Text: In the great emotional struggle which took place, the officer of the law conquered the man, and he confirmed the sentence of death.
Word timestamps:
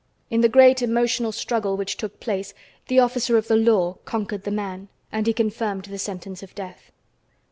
In 0.31 0.41
the 0.41 0.49
great 0.49 0.81
emotional 0.81 1.31
struggle 1.31 1.77
which 1.77 1.95
took 1.95 2.19
place, 2.19 2.55
the 2.87 2.97
officer 2.99 3.37
of 3.37 3.47
the 3.47 3.55
law 3.55 3.99
conquered 4.03 4.45
the 4.45 4.49
man, 4.49 4.87
and 5.11 5.27
he 5.27 5.31
confirmed 5.33 5.83
the 5.85 5.99
sentence 5.99 6.41
of 6.41 6.55
death. 6.55 6.91